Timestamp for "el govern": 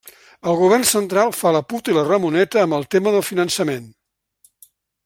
0.51-0.85